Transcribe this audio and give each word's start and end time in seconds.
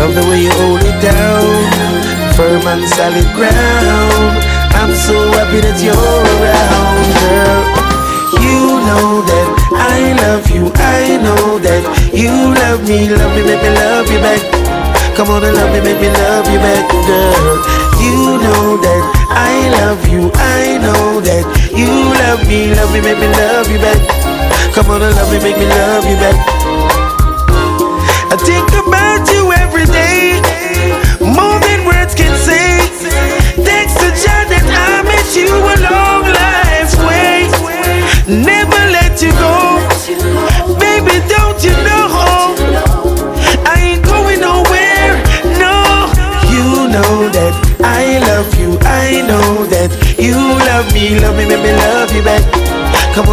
love 0.00 0.14
the 0.16 0.24
way 0.32 0.40
you 0.48 0.52
hold 0.56 0.80
it 0.80 0.96
down, 1.04 1.44
firm 2.32 2.64
and 2.72 2.88
solid 2.88 3.28
ground. 3.36 4.32
I'm 4.80 4.96
so 4.96 5.12
happy 5.36 5.60
that 5.60 5.76
you're 5.76 5.92
around, 5.92 7.04
girl. 7.20 7.60
You 8.40 8.80
know 8.88 9.20
that 9.28 9.48
I 9.76 10.16
love 10.24 10.48
you, 10.48 10.72
I 10.72 11.20
know 11.20 11.60
that 11.60 11.84
you 12.16 12.32
love 12.32 12.80
me, 12.88 13.12
love 13.12 13.28
me, 13.36 13.44
make 13.44 13.60
me 13.60 13.70
love 13.76 14.08
you 14.08 14.20
back. 14.24 14.40
Come 15.20 15.28
on 15.36 15.44
and 15.44 15.52
love 15.52 15.68
me, 15.68 15.84
make 15.84 16.00
me 16.00 16.08
love 16.08 16.48
you 16.48 16.60
back, 16.64 16.84
girl. 17.04 17.60
You 18.00 18.40
know 18.40 18.80
that 18.80 19.02
I 19.28 19.52
love 19.84 20.00
you, 20.08 20.32
I 20.32 20.80
know 20.80 21.20
that 21.20 21.44
you 21.76 21.92
love 22.24 22.40
me, 22.48 22.72
love 22.72 22.88
me, 22.88 23.04
make 23.04 23.20
me 23.20 23.28
love 23.36 23.68
you 23.68 23.76
back. 23.84 24.00
Come 24.72 24.88
on 24.96 25.04
and 25.04 25.12
love 25.12 25.28
me, 25.28 25.44
make 25.44 25.60
me 25.60 25.68
love 25.68 26.08
you 26.08 26.16
back. 26.16 26.40
I 28.32 28.36
think 28.40 28.79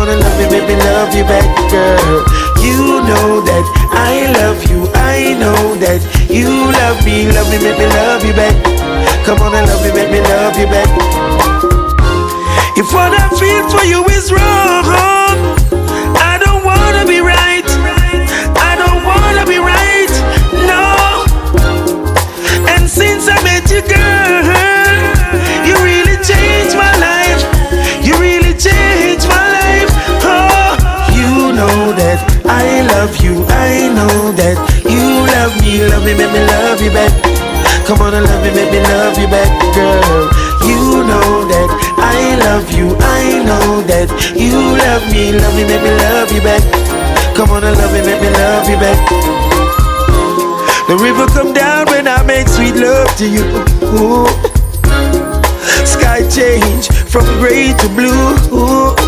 And 0.08 0.22
love 0.22 0.40
make 0.40 0.64
me 0.64 0.76
love 0.88 1.14
you 1.14 1.26
back, 1.26 1.44
girl. 1.70 2.24
You 2.64 3.04
know 3.04 3.42
that 3.44 3.66
I 3.92 4.32
love 4.40 4.64
you. 4.72 4.88
I 4.96 5.36
know 5.36 5.76
that 5.84 6.00
you 6.32 6.48
love 6.48 7.04
me. 7.04 7.28
Love 7.28 7.52
me, 7.52 7.60
me 7.60 7.88
love 7.92 8.24
you 8.24 8.32
back. 8.32 8.56
Come 9.26 9.40
on 9.44 9.54
and 9.54 9.68
love 9.68 9.84
me, 9.84 9.92
me 9.92 10.22
love 10.22 10.56
you 10.56 10.68
back. 10.68 10.88
If 12.80 12.88
what 12.94 13.12
I 13.12 13.28
feel 13.36 13.68
for 13.68 13.84
you 13.84 14.06
is 14.16 14.32
wrong, 14.32 14.57
love 33.08 33.24
you. 33.24 33.46
I 33.48 33.88
know 33.96 34.32
that 34.36 34.58
you 34.84 35.24
love 35.32 35.56
me. 35.64 35.80
Love 35.88 36.04
me, 36.04 36.12
make 36.12 36.32
me 36.32 36.44
love 36.44 36.82
you 36.82 36.92
back. 36.92 37.12
Come 37.88 38.02
on 38.04 38.14
and 38.14 38.26
love 38.28 38.44
me, 38.44 38.52
make 38.52 38.72
me 38.72 38.84
love 38.84 39.16
you 39.16 39.28
back, 39.32 39.48
girl. 39.72 40.28
You 40.68 41.08
know 41.08 41.48
that 41.48 41.70
I 41.96 42.36
love 42.44 42.68
you. 42.76 42.92
I 43.00 43.40
know 43.48 43.82
that 43.88 44.12
you 44.36 44.60
love 44.60 45.08
me. 45.08 45.32
Love 45.32 45.56
me, 45.56 45.64
make 45.64 45.84
me 45.84 45.92
love 46.04 46.32
you 46.36 46.42
back. 46.44 46.64
Come 47.36 47.52
on 47.52 47.64
and 47.64 47.78
love 47.78 47.94
me, 47.96 48.02
make 48.04 48.20
me 48.20 48.30
love 48.30 48.68
you 48.68 48.76
back. 48.76 49.00
The 50.92 50.98
river 51.00 51.28
come 51.28 51.54
down 51.54 51.88
when 51.88 52.08
I 52.08 52.24
make 52.24 52.48
sweet 52.48 52.76
love 52.76 53.08
to 53.18 53.26
you. 53.28 53.48
Ooh. 53.96 54.28
Sky 55.88 56.28
change 56.28 56.92
from 57.08 57.24
gray 57.40 57.72
to 57.72 57.88
blue. 57.96 58.36
Ooh. 58.52 59.07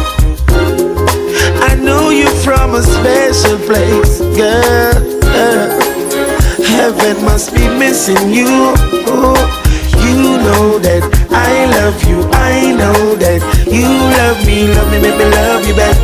From 2.69 2.81
a 2.81 2.83
special 2.85 3.57
place, 3.65 4.21
girl. 4.37 4.93
Heaven 6.61 7.25
must 7.25 7.49
be 7.55 7.65
missing 7.65 8.29
you. 8.29 8.45
You 10.05 10.37
know 10.37 10.77
that 10.77 11.01
I 11.33 11.65
love 11.65 11.97
you. 12.05 12.21
I 12.29 12.69
know 12.77 13.17
that 13.17 13.41
you 13.65 13.89
love 13.89 14.37
me. 14.45 14.69
Love 14.69 14.85
me, 14.93 15.01
make 15.01 15.17
me 15.17 15.25
love 15.33 15.65
you 15.65 15.73
back. 15.73 15.97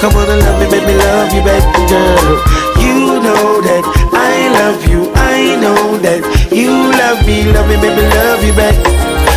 Come 0.00 0.16
on 0.16 0.24
and 0.24 0.40
love 0.40 0.56
me, 0.64 0.72
make 0.72 0.88
me 0.88 0.96
love 0.96 1.36
you 1.36 1.44
back, 1.44 1.68
girl. 1.92 2.32
You 2.80 3.20
know 3.20 3.60
that 3.60 3.84
I 4.16 4.48
love 4.56 4.80
you. 4.88 5.12
I 5.12 5.60
know 5.60 6.00
that 6.00 6.24
you 6.48 6.96
love 6.96 7.20
me. 7.28 7.44
Love 7.52 7.68
me, 7.68 7.76
make 7.76 7.92
me 7.92 8.08
love 8.08 8.40
you 8.40 8.56
back. 8.56 8.72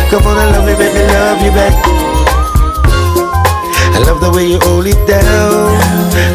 Come 0.08 0.24
on 0.24 0.40
and 0.40 0.48
love 0.56 0.64
me, 0.64 0.72
make 0.80 0.96
me 0.96 1.04
love 1.12 1.44
you 1.44 1.52
back. 1.52 1.76
I 3.92 3.98
love 4.08 4.20
the 4.24 4.32
way 4.32 4.48
you 4.48 4.58
hold 4.64 4.86
it 4.88 4.96
down, 5.06 5.76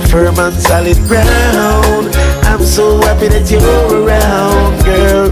firm 0.09 0.39
and 0.39 0.55
solid 0.55 0.97
ground. 1.05 2.09
I'm 2.49 2.65
so 2.65 2.97
happy 3.05 3.29
that 3.29 3.45
you're 3.45 3.61
around, 3.93 4.81
girl. 4.81 5.29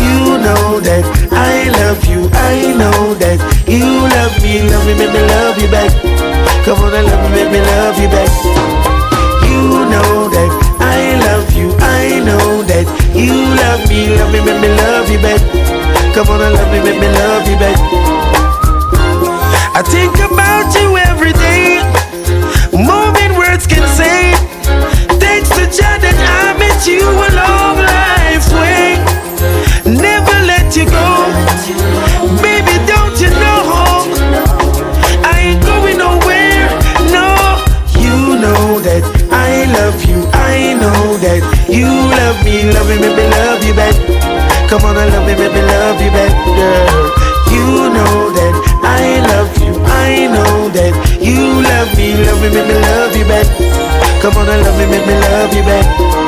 You 0.00 0.40
know 0.40 0.80
that 0.80 1.04
I 1.30 1.68
love 1.76 2.00
you. 2.08 2.28
I 2.32 2.72
know 2.72 3.14
that 3.20 3.38
you 3.68 3.84
love 3.84 4.34
me. 4.40 4.64
Love 4.64 4.84
me, 4.88 4.94
make 4.96 5.12
me 5.12 5.22
love 5.28 5.60
you 5.60 5.68
back. 5.68 5.92
Come 6.64 6.80
on 6.80 6.94
and 6.96 7.06
love 7.06 7.20
me, 7.28 7.36
make 7.36 7.52
me 7.52 7.60
love 7.60 7.96
you 8.00 8.08
back. 8.08 8.32
You 9.44 9.84
know 9.92 10.28
that 10.32 10.50
I 10.80 11.20
love 11.28 11.52
you. 11.52 11.68
I 11.76 12.24
know 12.24 12.64
that 12.64 12.88
you 13.12 13.36
love 13.60 13.82
me. 13.92 14.16
Love 14.16 14.32
me, 14.32 14.40
make 14.40 14.60
me 14.60 14.68
love 14.72 15.08
you 15.12 15.20
back. 15.20 15.40
Come 16.14 16.28
on 16.32 16.40
and 16.40 16.54
love 16.56 16.70
me, 16.72 16.80
make 16.80 17.00
me 17.00 17.08
love 17.12 17.44
you 17.44 17.56
back. 17.60 18.07
I 26.78 26.86
you 26.86 27.02
a 27.02 27.28
long 27.34 27.74
life's 27.74 28.54
way. 28.54 28.94
Never 29.82 30.36
let 30.46 30.76
you 30.76 30.86
go, 30.86 31.26
baby. 32.38 32.78
Don't 32.86 33.18
you 33.18 33.34
know? 33.34 34.06
I 35.26 35.58
ain't 35.58 35.62
going 35.66 35.98
nowhere. 35.98 36.70
No, 37.10 37.34
you 37.98 38.38
know 38.38 38.78
that 38.78 39.02
I 39.26 39.66
love 39.74 39.98
you. 40.06 40.22
I 40.30 40.78
know 40.78 41.18
that 41.18 41.42
you 41.66 41.90
love 41.90 42.38
me. 42.46 42.70
Love 42.70 42.86
me, 42.86 43.02
make 43.02 43.16
me 43.16 43.26
love 43.26 43.64
you 43.66 43.74
back. 43.74 43.98
Come 44.70 44.86
on 44.86 44.96
and 45.02 45.10
love 45.10 45.26
me, 45.26 45.34
make 45.34 45.50
me 45.50 45.62
love 45.62 45.98
you 45.98 46.14
back, 46.14 46.30
girl. 46.46 47.10
You 47.50 47.90
know 47.90 48.30
that 48.38 48.54
I 48.86 49.18
love 49.34 49.50
you. 49.58 49.74
I 49.82 50.30
know 50.30 50.68
that 50.70 50.94
you 51.18 51.58
love 51.58 51.90
me. 51.98 52.14
Love 52.22 52.38
me, 52.38 52.54
make 52.54 52.70
me 52.70 52.78
love 52.78 53.16
you 53.18 53.24
back. 53.26 53.46
Come 54.22 54.36
on 54.36 54.46
love 54.46 54.62
love 54.62 54.78
I 54.78 54.78
love. 54.78 54.78
I 54.78 54.78
love 54.78 54.78
love 54.78 54.78
love? 54.78 54.78
Love 54.78 54.78
me, 54.78 54.86
make 54.86 55.06
me 55.06 55.14
love 55.18 55.54
you 55.54 55.62
back. 55.62 56.27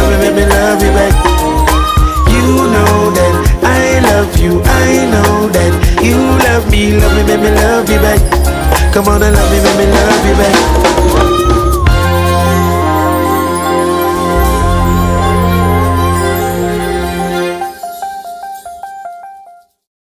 love 4.31 4.41
you. 4.41 4.61
I 4.63 5.05
know 5.11 5.49
that 5.49 6.03
you 6.03 6.17
love 6.17 6.69
me. 6.71 6.99
Love 6.99 7.15
me, 7.15 7.23
make 7.23 7.41
me 7.41 7.51
love 7.51 7.89
you 7.89 7.99
back. 7.99 8.21
Come 8.93 9.07
on 9.07 9.23
and 9.23 9.35
love 9.35 9.51
me, 9.51 9.59